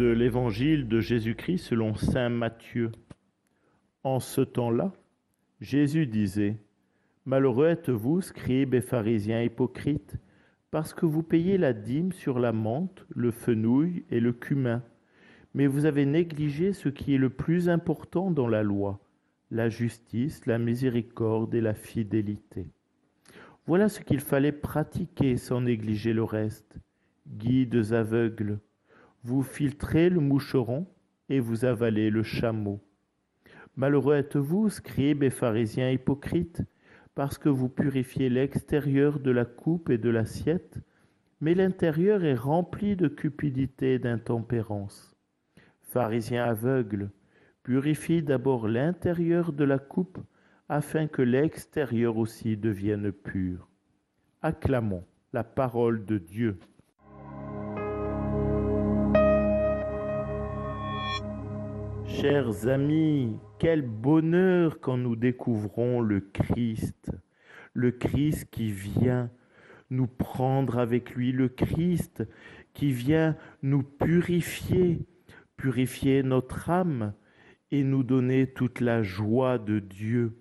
[0.00, 2.90] de l'Évangile de Jésus-Christ selon Saint Matthieu.
[4.02, 4.94] En ce temps-là,
[5.60, 6.56] Jésus disait,
[7.26, 10.16] Malheureux êtes-vous, scribes et pharisiens hypocrites,
[10.70, 14.82] parce que vous payez la dîme sur la menthe, le fenouil et le cumin,
[15.52, 19.00] mais vous avez négligé ce qui est le plus important dans la loi,
[19.50, 22.70] la justice, la miséricorde et la fidélité.
[23.66, 26.78] Voilà ce qu'il fallait pratiquer sans négliger le reste.
[27.26, 28.60] Guides aveugles,
[29.22, 30.86] vous filtrez le moucheron
[31.28, 32.80] et vous avalez le chameau.
[33.76, 36.62] Malheureux êtes-vous, scribes et pharisiens hypocrites,
[37.14, 40.78] parce que vous purifiez l'extérieur de la coupe et de l'assiette,
[41.40, 45.16] mais l'intérieur est rempli de cupidité et d'intempérance.
[45.82, 47.10] Pharisiens aveugles,
[47.62, 50.18] purifie d'abord l'intérieur de la coupe,
[50.68, 53.68] afin que l'extérieur aussi devienne pur.
[54.40, 56.58] Acclamons la parole de Dieu.
[62.20, 67.10] Chers amis, quel bonheur quand nous découvrons le Christ,
[67.72, 69.30] le Christ qui vient
[69.88, 72.22] nous prendre avec lui, le Christ
[72.74, 74.98] qui vient nous purifier,
[75.56, 77.14] purifier notre âme
[77.70, 80.36] et nous donner toute la joie de Dieu.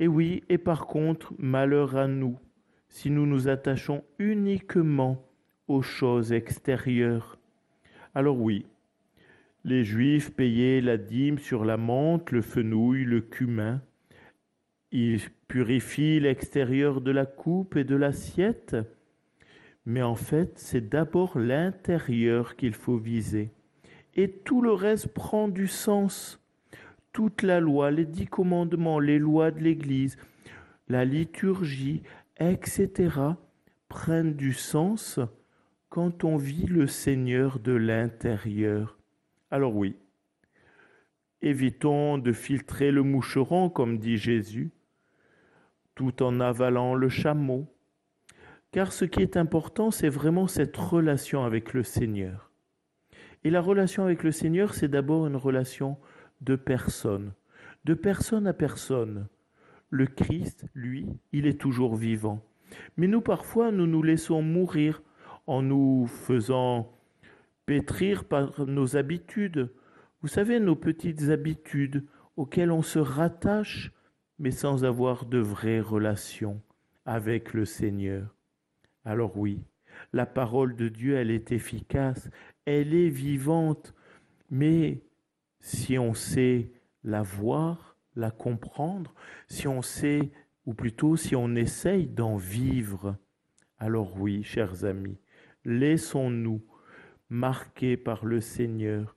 [0.00, 2.40] Et oui, et par contre, malheur à nous
[2.88, 5.24] si nous nous attachons uniquement
[5.68, 7.38] aux choses extérieures.
[8.16, 8.66] Alors oui,
[9.64, 13.82] les Juifs payaient la dîme sur la menthe, le fenouil, le cumin.
[14.92, 18.76] Ils purifient l'extérieur de la coupe et de l'assiette.
[19.84, 23.50] Mais en fait, c'est d'abord l'intérieur qu'il faut viser.
[24.14, 26.40] Et tout le reste prend du sens.
[27.12, 30.16] Toute la loi, les dix commandements, les lois de l'Église,
[30.88, 32.02] la liturgie,
[32.38, 33.10] etc.,
[33.88, 35.18] prennent du sens
[35.88, 38.97] quand on vit le Seigneur de l'intérieur.
[39.50, 39.96] Alors oui,
[41.40, 44.70] évitons de filtrer le moucheron, comme dit Jésus,
[45.94, 47.66] tout en avalant le chameau,
[48.72, 52.50] car ce qui est important, c'est vraiment cette relation avec le Seigneur.
[53.42, 55.96] Et la relation avec le Seigneur, c'est d'abord une relation
[56.42, 57.32] de personne,
[57.84, 59.28] de personne à personne.
[59.88, 62.44] Le Christ, lui, il est toujours vivant.
[62.98, 65.02] Mais nous, parfois, nous nous laissons mourir
[65.46, 66.92] en nous faisant
[67.68, 69.70] pétrir par nos habitudes.
[70.22, 72.06] Vous savez, nos petites habitudes
[72.38, 73.92] auxquelles on se rattache,
[74.38, 76.62] mais sans avoir de vraies relations
[77.04, 78.34] avec le Seigneur.
[79.04, 79.60] Alors oui,
[80.14, 82.30] la parole de Dieu, elle est efficace,
[82.64, 83.94] elle est vivante,
[84.48, 85.02] mais
[85.60, 86.72] si on sait
[87.04, 89.12] la voir, la comprendre,
[89.46, 90.30] si on sait,
[90.64, 93.18] ou plutôt si on essaye d'en vivre,
[93.78, 95.18] alors oui, chers amis,
[95.66, 96.62] laissons-nous
[97.30, 99.14] marqués par le Seigneur.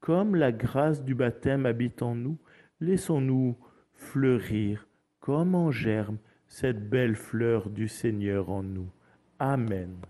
[0.00, 2.38] Comme la grâce du baptême habite en nous,
[2.80, 3.56] laissons-nous
[3.94, 4.88] fleurir
[5.20, 6.18] comme en germe
[6.48, 8.90] cette belle fleur du Seigneur en nous.
[9.38, 10.02] Amen.